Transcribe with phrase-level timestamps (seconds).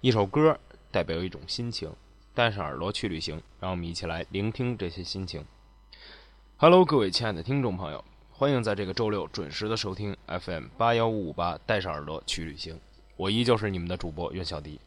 [0.00, 0.56] 一首歌
[0.92, 1.92] 代表一种心情，
[2.32, 5.44] 带上耳朵去旅行，让我们一起来聆听这些心情。
[6.56, 12.78] Hello，各位亲爱的听众朋友，欢迎在这个周六准时的收听 FM 八幺五五八，带上耳朵去旅行。
[13.16, 14.78] 我依旧是你们的主播袁小迪。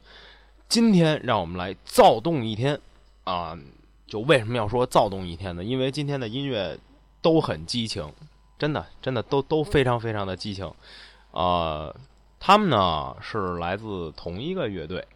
[0.69, 2.79] 今天让我们来躁动一天
[3.25, 3.59] 啊！
[4.07, 5.61] 就为什么要说躁动一天呢？
[5.61, 6.79] 因为今天的音乐
[7.21, 8.13] 都很激情，
[8.57, 10.73] 真的，真的都都非常非常的激情。
[11.31, 11.93] 呃，
[12.43, 15.07] 他们呢是来自同一个乐队，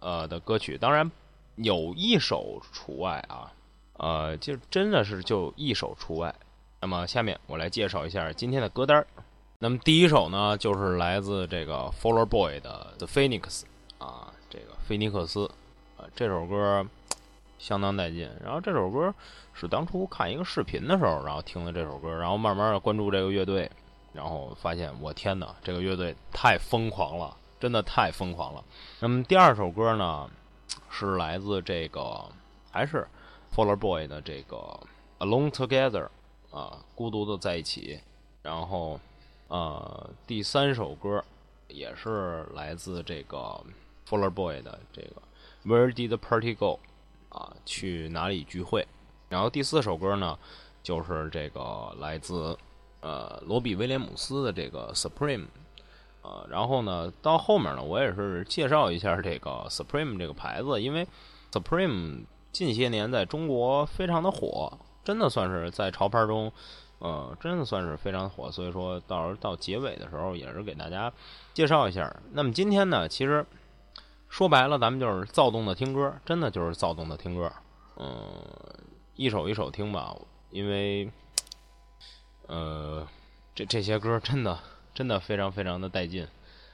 [0.00, 1.08] 呃的歌曲，当然
[1.54, 3.52] 有一首除外啊。
[3.98, 6.34] 呃，就真的是就一首除外。
[6.80, 9.06] 那么下面我来介绍一下今天的歌单
[9.60, 13.62] 那么第一首呢，就是来自这个 Faller Boy 的 The Phoenix
[13.98, 15.48] 啊，这个菲尼克斯
[15.96, 16.84] 啊，这首歌
[17.60, 18.28] 相当带劲。
[18.42, 19.14] 然后这首歌
[19.52, 23.70] 是当初看一个视频的时候，然后听的这首歌，然后慢慢的关注这个乐队，
[24.12, 28.64] 然后发现我天哪，这个乐队太疯狂了，真的太疯狂了。
[29.00, 30.30] 那么第二首歌呢，
[30.90, 32.26] 是来自这个
[32.70, 33.06] 还是。
[33.54, 34.80] Fuller Boy 的这个
[35.18, 36.08] Alone Together
[36.50, 38.00] 啊，孤独的在一起。
[38.40, 38.98] 然后，
[39.48, 41.22] 呃，第三首歌
[41.68, 43.62] 也是来自这个
[44.08, 45.20] Fuller Boy 的这个
[45.66, 46.80] Where Did the Party Go
[47.28, 48.88] 啊，去哪里聚会？
[49.28, 50.38] 然后第四首歌呢，
[50.82, 52.56] 就是这个来自
[53.02, 55.44] 呃罗比威廉姆斯的这个 Supreme
[56.22, 56.46] 啊。
[56.48, 61.06] 然后呢，到后面呢，我也是介绍一下这个 Supreme 这个牌子，因为
[61.52, 62.24] Supreme。
[62.52, 64.70] 近些年在中国非常的火，
[65.02, 66.52] 真的算是在潮牌中，
[66.98, 68.52] 呃，真的算是非常火。
[68.52, 71.10] 所以说到时候到结尾的时候，也是给大家
[71.54, 72.14] 介绍一下。
[72.32, 73.46] 那么今天呢，其实
[74.28, 77.50] 说白了，咱们就是躁动的听歌，真的就是躁动的听歌。
[77.96, 78.06] 嗯，
[79.16, 80.14] 一首一首听吧，
[80.50, 81.10] 因为，
[82.46, 83.06] 呃，
[83.54, 84.58] 这这些歌真的
[84.94, 86.26] 真的非常非常的带劲，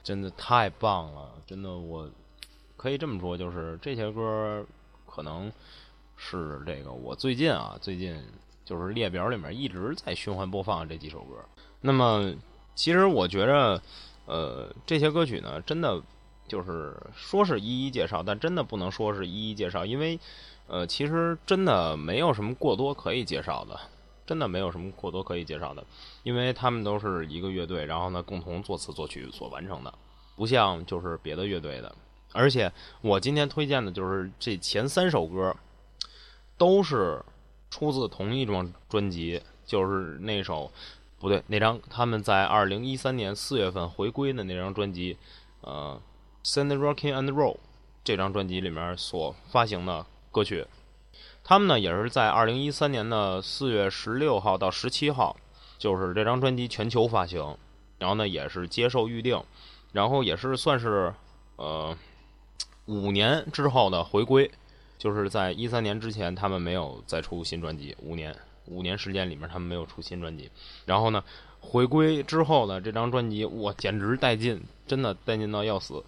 [0.03, 2.09] 真的太棒了，真的我
[2.75, 4.65] 可以这么说，就是这些歌。
[5.11, 5.51] 可能
[6.15, 8.15] 是这个，我最近啊，最近
[8.63, 11.43] 就是列表里面一直在循环播放这几首歌。
[11.81, 12.31] 那么，
[12.75, 13.81] 其实我觉着，
[14.27, 15.99] 呃，这些歌曲呢，真的
[16.47, 20.17] 就是说是一一介绍，但真的不能说是一一介绍，因为，
[20.67, 23.77] 呃，其实真的没有什么过多可以介绍的，
[24.29, 25.83] 真的没有什么过多可以介绍的，
[26.21, 29.91] 因为他们都是一个乐队，然后呢，共同作词作曲所完成的，
[30.35, 31.95] 不像就是别的乐队的。
[32.31, 35.55] 而且我今天推荐的就是这前三首歌，
[36.59, 37.25] 都是
[37.71, 40.71] 出自同一张专辑，就是那首
[41.17, 45.17] 不对，那张他们在二零一三年四月份回归的那张专辑，
[45.61, 45.99] 呃，
[46.47, 47.55] 《Send Rockin' and Roll》
[48.03, 50.67] 这张专辑里面所发行的歌曲。
[51.49, 55.35] 他们呢也是在二零一三年的四月十六号到十七号，
[55.79, 57.57] 就是这张专辑全球发行，
[57.97, 59.43] 然后呢也是接受预定，
[59.91, 61.11] 然后也是算是
[61.55, 61.97] 呃。
[62.85, 64.49] 五年之后的回归，
[64.97, 67.95] 就是在一三年之前，他们没有再出新专辑。
[67.99, 68.35] 五年，
[68.65, 70.49] 五年时间里面，他们没有出新专辑。
[70.85, 71.23] 然后呢，
[71.59, 76.03] 回归之后的这张专辑，哇，简直带劲，真的带劲到要死。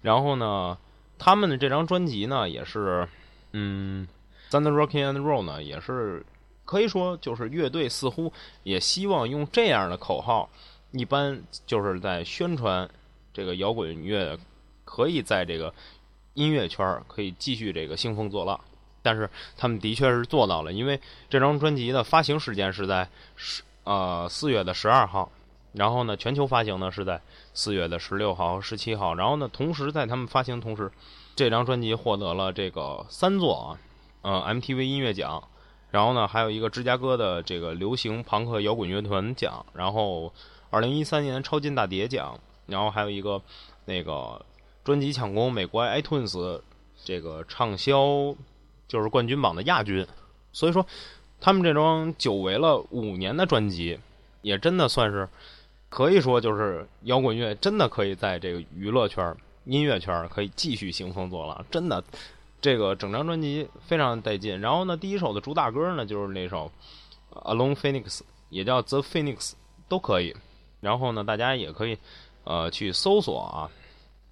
[0.00, 0.78] 然后呢，
[1.18, 3.06] 他们的这张专辑呢，也是，
[3.52, 4.06] 嗯，
[4.50, 6.24] 《Thunder Rocking and Roll》呢，也是
[6.64, 8.32] 可以说，就是乐队似乎
[8.62, 10.48] 也希望用这样的口号，
[10.92, 12.88] 一般就是在宣传
[13.32, 14.38] 这个摇滚乐
[14.84, 15.72] 可以在这个。
[16.34, 18.60] 音乐圈可以继续这个兴风作浪，
[19.02, 25.32] 但是他们的确是做到了，因为这张专辑的发行时间是在十呃四月的十二号，
[25.72, 27.20] 然后呢全球发行呢是在
[27.54, 30.92] 四月的十六号和十七号，然后呢同时在他们发行同时，
[31.34, 33.78] 这张专辑获得了这个三座啊
[34.22, 35.42] 呃 MTV 音乐奖，
[35.90, 40.32] 然后呢还有一个芝加哥的这个流行朋克摇滚乐团奖，然后
[40.70, 43.40] 二零一三年超金大碟奖，然后还有一个
[43.84, 44.44] 那个。
[44.84, 46.62] 专辑抢攻美国 iTunes
[47.04, 48.34] 这个畅销
[48.86, 50.06] 就是冠军榜的亚军，
[50.50, 50.86] 所以说
[51.42, 53.98] 他们这张久违了五年的专辑，
[54.40, 55.28] 也真的算是
[55.90, 59.36] 可以说就是摇滚乐真的可以在这个娱乐圈、
[59.66, 62.02] 音乐圈可以继续兴风作浪，真的
[62.60, 64.60] 这个整张专辑非常带劲。
[64.60, 66.70] 然后呢，第一首的主打歌呢就是那首
[67.32, 68.20] Alone Phoenix，
[68.50, 69.52] 也叫 The Phoenix
[69.88, 70.34] 都可以。
[70.80, 71.98] 然后呢，大家也可以
[72.44, 73.70] 呃去搜索啊。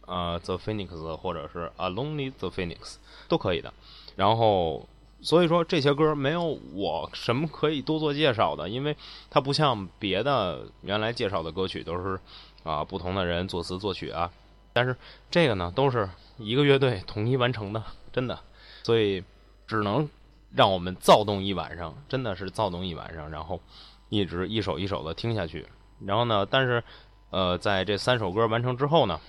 [0.08, 2.94] 呃，The Phoenix 或者是 A Lonely The Phoenix
[3.26, 3.74] 都可以的。
[4.14, 4.88] 然后，
[5.20, 6.44] 所以说这些歌没有
[6.74, 8.96] 我什么可以多做介绍的，因为
[9.28, 12.20] 它不像别的原来介绍的歌曲都是
[12.62, 14.30] 啊不同的人作词作曲啊。
[14.72, 14.96] 但是
[15.28, 16.08] 这个呢，都是
[16.38, 17.82] 一个乐队统一完成的，
[18.16, 18.40] 真的，
[18.82, 19.22] 所以
[19.66, 20.08] 只能
[20.54, 23.60] 让我们躁动一晚上，真的是躁动一晚上，然后
[24.08, 25.68] 一直一首一首的听下去。
[26.00, 26.82] 然后呢，但是
[27.28, 29.20] 呃，在这三首歌完成之后呢，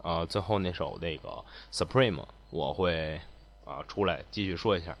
[0.00, 1.28] 啊，最后那首那个
[1.72, 2.14] 《Supreme》，
[2.50, 3.20] 我会
[3.64, 4.96] 啊出来继续说一下。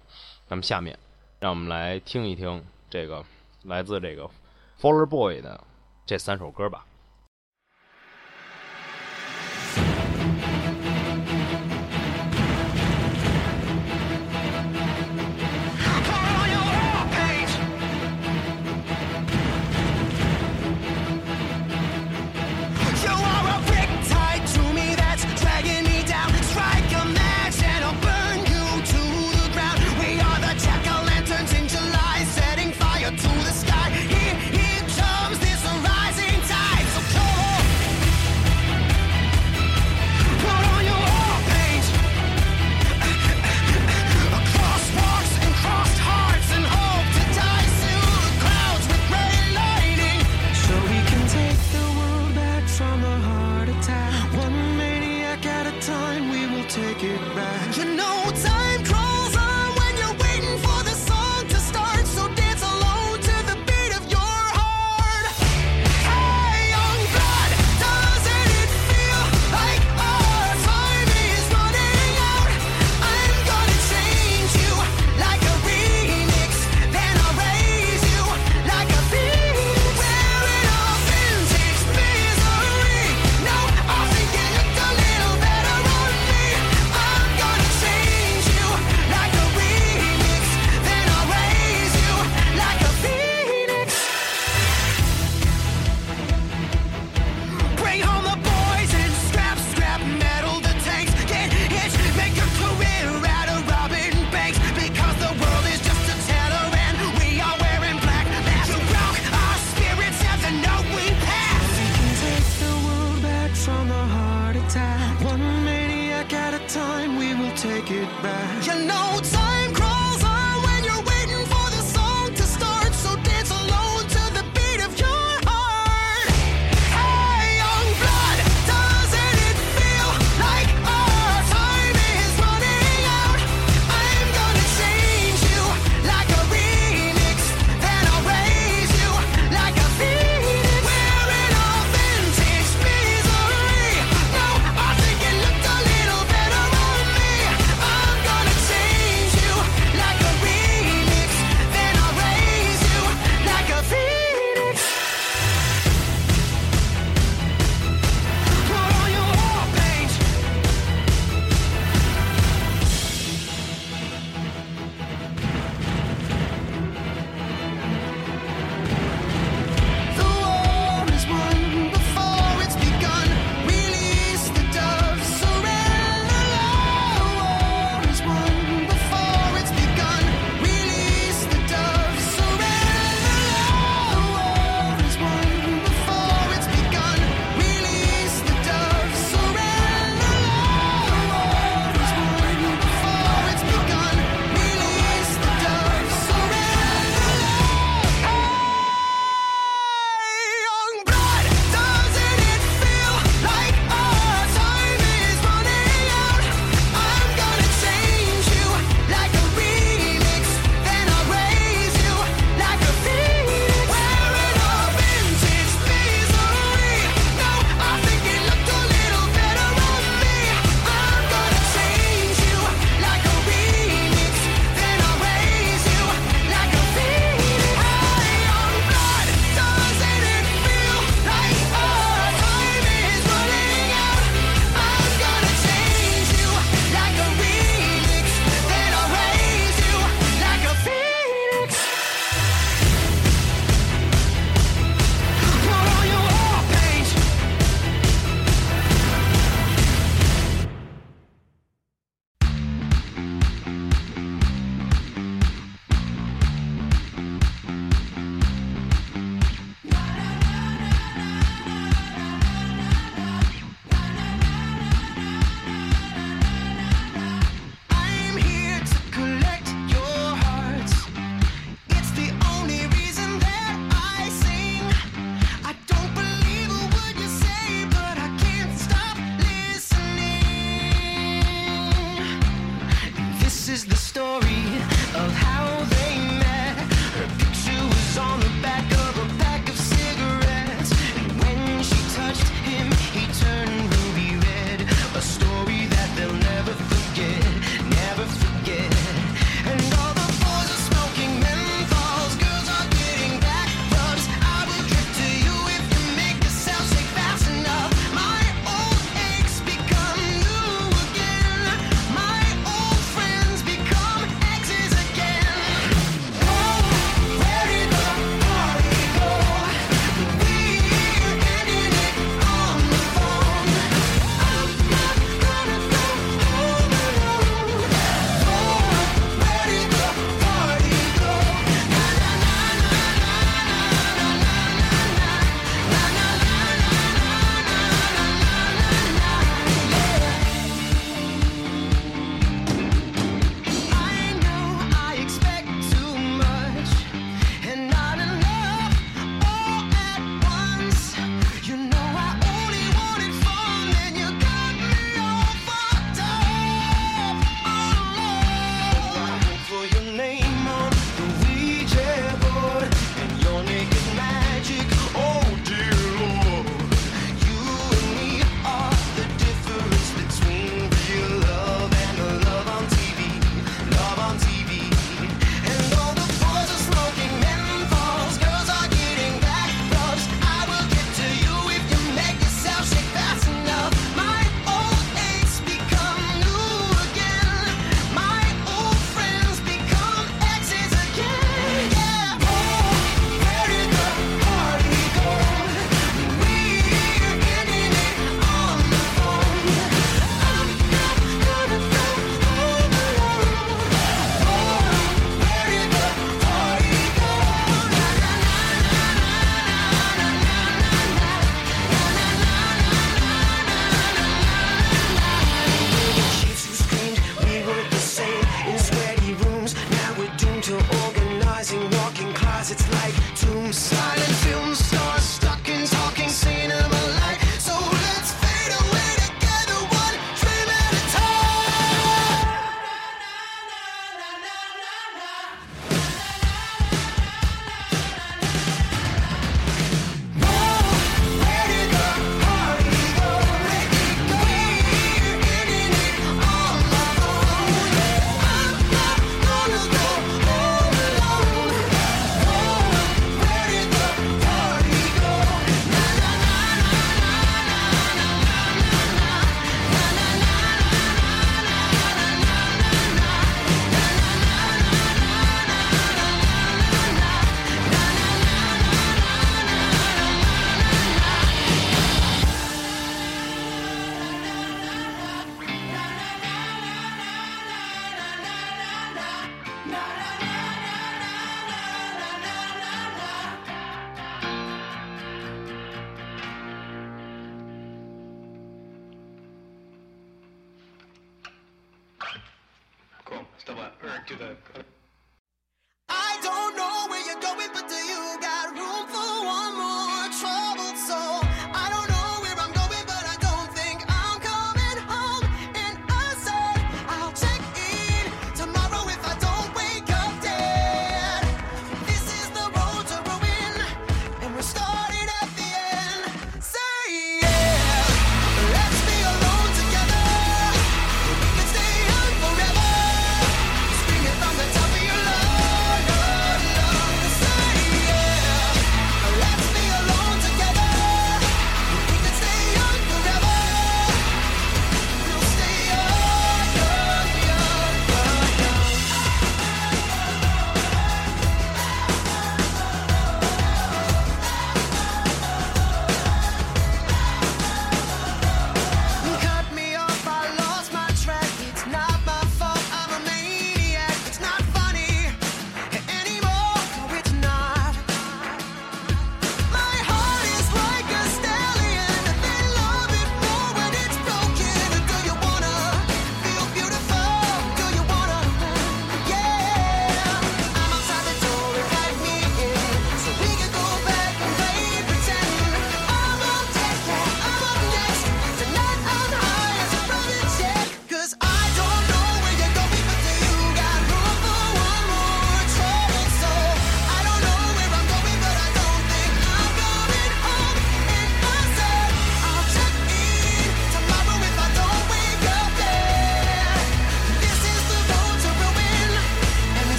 [0.48, 0.98] 那么下面，
[1.38, 3.24] 让我们来听一听这个
[3.62, 4.24] 来自这个
[4.80, 5.62] 《Faller Boy》的
[6.04, 6.84] 这三首歌吧。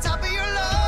[0.00, 0.87] Top of your lung-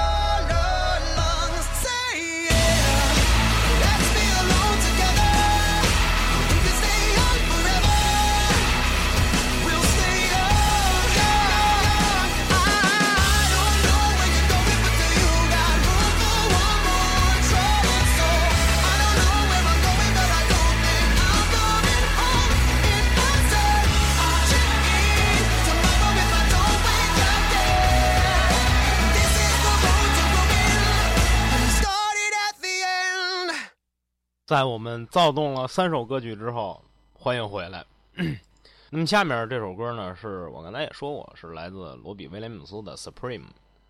[34.51, 37.87] 在我们躁动了三首歌曲之后，欢迎回来。
[38.91, 43.43] 那么下面这首歌呢，是我刚才也说过，是来自罗比威廉姆斯的《Supreme》。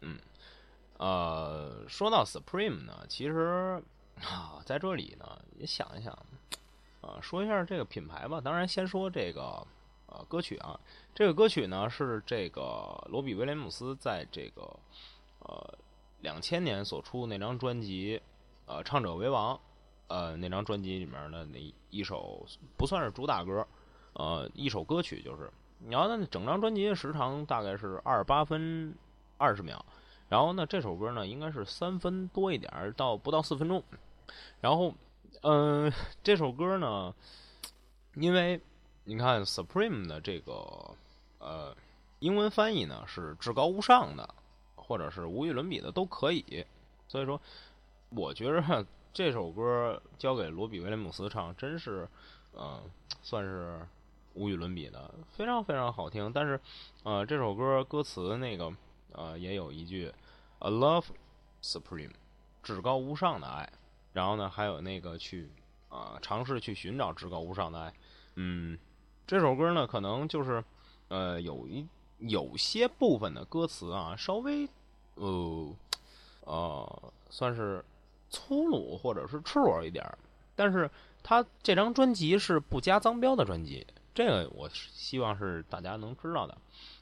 [0.03, 0.19] 嗯，
[0.99, 3.83] 呃，说到 Supreme 呢，其实
[4.21, 5.27] 啊，在这里呢
[5.57, 6.13] 也想一想，
[7.01, 8.39] 啊，说一下这个品牌吧。
[8.39, 9.67] 当然，先说这个
[10.09, 10.79] 呃歌曲啊，
[11.15, 14.61] 这个歌曲呢是这个罗比威廉姆斯在这个
[15.39, 15.75] 呃
[16.21, 18.21] 两千年所出那张专辑
[18.67, 19.57] 呃《唱者为王》
[20.11, 22.45] 呃那张专辑里面的那一首
[22.77, 23.67] 不算是主打歌，
[24.13, 25.51] 呃一首歌曲就是。
[25.89, 28.95] 然后呢，整张专辑时长大概是二十八分
[29.39, 29.83] 二十秒，
[30.29, 33.83] 然后呢，这首歌呢应该是三分多一点，到不到四分钟。
[34.61, 34.93] 然后，
[35.41, 35.91] 嗯、
[36.23, 37.15] 这首歌呢，
[38.15, 38.61] 因为
[39.05, 40.95] 你看 Supreme 的这个
[41.39, 41.75] 呃
[42.19, 44.35] 英文翻译呢是至高无上的，
[44.77, 46.67] 或者是无与伦比的都可以。
[47.09, 47.41] 所以说，
[48.11, 48.61] 我觉着
[49.13, 52.09] 这首歌交给罗比威廉姆斯唱，真是，
[52.53, 52.81] 呃，
[53.23, 53.87] 算是
[54.35, 56.33] 无与伦比的，非常非常好听。
[56.33, 56.61] 但是，
[57.03, 58.73] 呃，这首歌歌词那个，
[59.13, 60.13] 呃，也有一句
[60.61, 61.07] “a love
[61.61, 62.13] supreme”，
[62.63, 63.69] 至高无上的爱。
[64.13, 65.51] 然后呢，还有那个去
[65.89, 67.93] 啊、尝试去寻找至高无上的爱。
[68.37, 68.79] 嗯，
[69.27, 70.63] 这首歌呢，可能就是
[71.09, 71.87] 呃，有一
[72.19, 74.69] 有些部分的歌词啊，稍微
[75.17, 75.75] 呃
[76.45, 77.85] 呃，算是
[78.31, 80.17] 粗鲁或者是赤裸一点儿，
[80.57, 80.91] 但是
[81.23, 86.57] 他这张专辑是不加脏标的专辑，这个我希望是大家能知道的。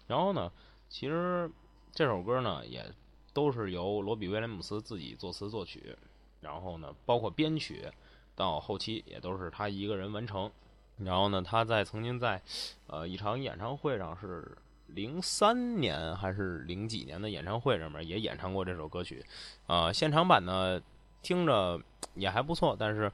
[0.06, 0.50] 然后呢，
[0.88, 1.50] 其实
[1.92, 2.84] 这首歌呢也
[3.32, 5.96] 都是由罗比威廉姆斯自己作词作曲，
[6.40, 7.86] 然后呢，包括编曲
[8.34, 10.50] 到后期也都是他一个人完成。
[10.96, 12.42] 然后呢，他在曾经在
[12.88, 19.24] 呃一场演唱会上是零三年还是零几年的演唱会上面也演唱过这首歌曲，
[19.68, 20.80] 呃，现场版呢
[21.22, 21.81] 听着
[22.14, 23.11] 也还不错，但是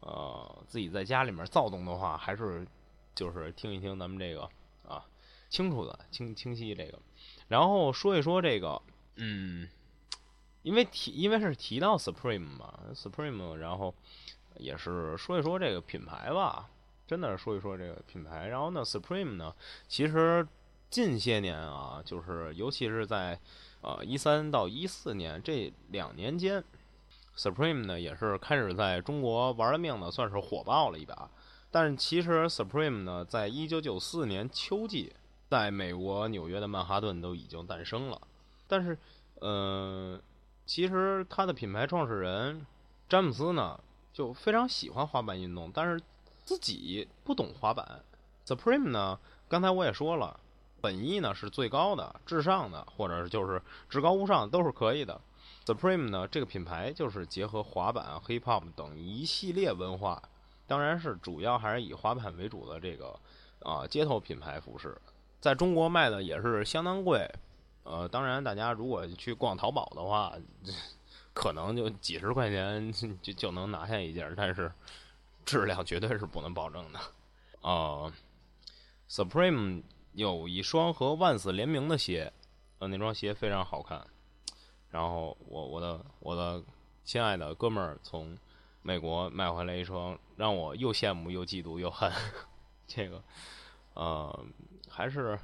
[0.00, 2.66] 呃自己在家里面躁动的话，还是
[3.14, 4.48] 就是听一听咱们这个
[4.88, 5.04] 啊
[5.48, 6.98] 清楚的清清晰这个，
[7.48, 8.80] 然后说一说这个
[9.16, 9.68] 嗯，
[10.62, 13.94] 因为提因为是提到 Supreme 嘛，Supreme，然后
[14.56, 16.68] 也是说一说这个品牌吧。
[17.04, 19.54] 真的是说一说这个品牌，然后呢，Supreme 呢，
[19.86, 20.46] 其实
[20.88, 23.38] 近些年啊，就是尤其是在
[23.82, 26.64] 呃一三到一四年这两年间
[27.36, 31.30] ，Supreme 呢也是开始在中国玩了命的，算是火爆了一把。
[31.70, 35.14] 但是其实 Supreme 呢，在一九九四年秋季，
[35.48, 38.20] 在美国纽约的曼哈顿都已经诞生了。
[38.68, 38.98] 但是，
[39.40, 40.20] 呃，
[40.66, 42.66] 其实它的品牌创始人
[43.08, 43.78] 詹姆斯呢，
[44.12, 46.02] 就非常喜欢滑板运动，但是
[46.44, 48.02] 自己不懂滑板
[48.46, 49.18] ，Supreme 呢？
[49.48, 50.38] 刚才我也说了，
[50.80, 55.20] 本意呢是最高的、至上的，或者就是至高无上都是可以的。
[55.64, 60.22] Supreme 呢这个品牌就是结合滑板、Hip Hop 等一系列文化，
[60.66, 63.18] 当然是主要还是以滑板为主的这个
[63.60, 65.00] 啊街头品牌服饰，
[65.40, 67.30] 在中国卖的也是相当贵。
[67.84, 70.32] 呃，当然大家如果去逛淘宝的话，
[71.32, 74.70] 可能就几十块钱就就能拿下一件，但是。
[75.44, 77.00] 质量绝对是不能保证的，
[77.68, 78.14] 啊
[79.10, 82.32] ，Supreme 有一双和万斯联名的鞋，
[82.78, 84.06] 呃，那双鞋非常好看。
[84.92, 86.62] 然后我我的我的
[87.02, 88.38] 亲爱的哥们儿从
[88.82, 92.12] 美国买回来一双，让我又羡慕又嫉妒又恨。
[92.86, 93.22] 这个，
[93.94, 94.44] 呃，
[94.88, 95.38] 还是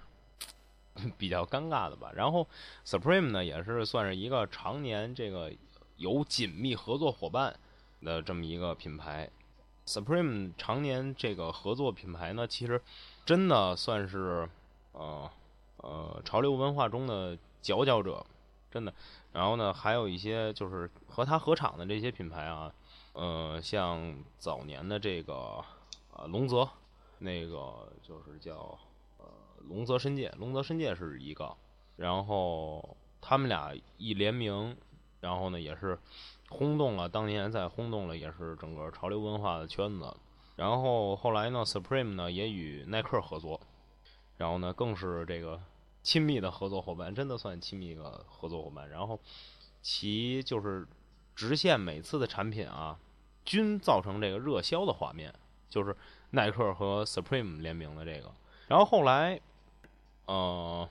[1.17, 2.13] 比较尴尬的吧。
[2.15, 2.47] 然后
[2.85, 5.51] Supreme 呢，也是算是一个常年这个
[5.97, 7.59] 有紧密合作伙伴
[8.03, 9.31] 的这么一个品牌。
[9.87, 12.83] Supreme 常年这个合作品牌呢，其实
[13.25, 14.47] 真的算是
[14.93, 15.31] 呃
[15.79, 18.27] 呃潮流文化中的佼佼者，
[18.79, 18.95] 真的。
[19.33, 22.73] 然后呢，还有一些就是和他合厂的这些品牌啊，
[23.13, 25.65] 呃，像早年的这个
[26.13, 26.69] 呃龙泽，
[27.19, 28.79] 那个就是叫
[29.19, 29.27] 呃
[29.69, 31.57] 龙泽深界，龙泽深界是一个，
[31.97, 34.77] 然后他们俩一联名，
[35.21, 35.99] 然后呢也是。
[36.51, 40.17] 轰动了，当年在轰动了，也是整个潮流文化的圈子。
[40.57, 43.61] 然后后来呢，Supreme 呢也与耐克合作，
[44.39, 45.61] 然后呢更是这个
[46.03, 48.89] 亲密的合作伙伴，真的算亲密的合作伙伴。
[48.89, 49.19] 然后
[49.83, 50.87] 其就是
[51.35, 52.99] 直线每次的产品啊，
[53.45, 55.35] 均造成这个热销的画面，
[55.69, 55.97] 就是
[56.31, 58.33] 耐克和 Supreme 联名的这个。
[58.67, 59.41] 然后后来，
[60.27, 60.89] 呃，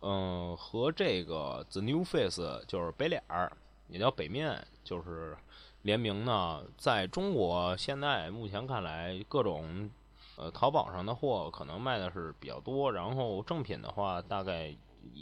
[0.00, 3.52] 嗯，和这个 The New Face 就是北脸儿。
[3.88, 5.36] 也叫北面，就是
[5.82, 6.64] 联名呢。
[6.78, 9.90] 在中国，现在目前看来，各种
[10.36, 14.74] 呃淘宝上的货可能卖的是比较多，然后正品的话大概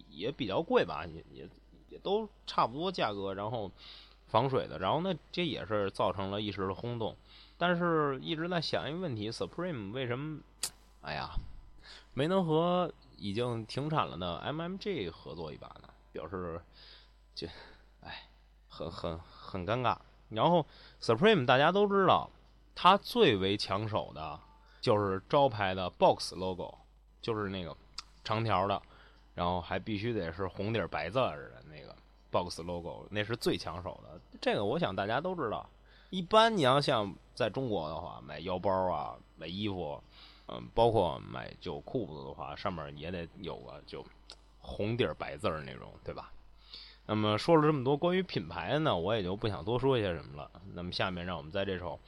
[0.08, 1.48] 也比较贵吧，也也
[1.88, 3.34] 也都差不多价格。
[3.34, 3.70] 然后
[4.26, 7.16] 防水的，然后呢，这也是造成了一时的轰动。
[7.58, 10.40] 但是一直在想一个问题：Supreme 为什么
[11.02, 11.30] 哎呀
[12.14, 15.88] 没能和已经停产了的 MMG 合作一把呢？
[16.12, 16.60] 表示
[17.34, 17.46] 这
[18.00, 18.26] 哎。
[18.72, 19.98] 很很很尴尬。
[20.28, 20.64] 然后
[21.02, 22.30] ，Supreme 大家都知道，
[22.72, 24.38] 它最为抢手的
[24.80, 26.74] 就是招牌的 Box logo，
[27.20, 27.76] 就是那个
[28.24, 28.80] 长条的，
[29.34, 31.94] 然后还必须得是红底白字似的那个
[32.30, 34.20] Box logo，那是最抢手的。
[34.40, 35.68] 这个我想大家都知道。
[36.10, 40.02] 一般你要像在中国的话，买腰包啊、买衣服，
[40.48, 44.04] 嗯，包括买就裤子的话，上面也得有个就
[44.58, 46.32] 红底白字那种，对吧？
[47.06, 50.50] 那么说了这么多关于品牌呢，我也就不想多说些什么了。
[50.74, 51.94] 那么下面让我们在这首《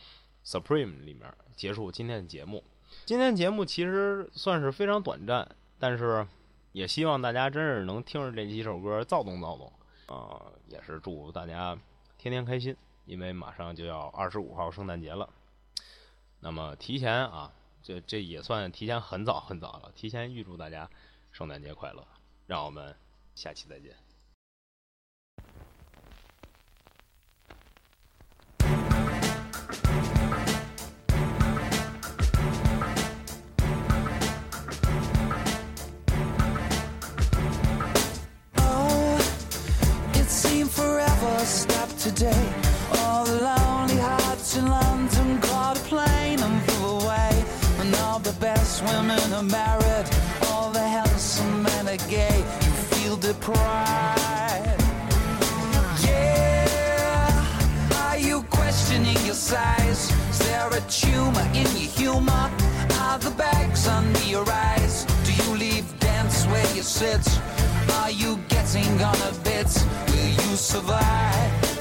[0.45, 2.63] Supreme》里面结束今天的节目。
[3.07, 6.27] 今天节目其实算是非常短暂，但是
[6.73, 9.73] 也希望大家真是能听着这几首歌躁动躁动
[10.15, 10.53] 啊！
[10.69, 11.79] 也是祝大家
[12.19, 12.77] 天天开心，
[13.07, 15.29] 因为马上就要二十五号圣诞节了。
[16.41, 17.53] 那么提前啊，
[17.83, 20.89] 这这也算提前很早很早了，提前预祝大家
[21.31, 22.07] 圣诞节快乐。
[22.47, 22.95] 让我们
[23.35, 23.95] 下期再见。
[42.23, 42.47] Day.
[42.99, 47.33] All the lonely hearts in London caught a plane and flew away.
[47.81, 50.07] And all the best women are married,
[50.47, 52.39] all the handsome men are gay.
[52.65, 54.83] You feel deprived.
[56.07, 60.03] Yeah, are you questioning your size?
[60.31, 62.45] Is there a tumor in your humor?
[63.07, 65.07] Are the bags under your eyes?
[65.27, 67.25] Do you leave dance where you sit?
[67.99, 69.71] Are you getting on a bit?
[70.13, 71.72] Will you survive?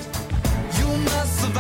[0.92, 1.51] uma semana.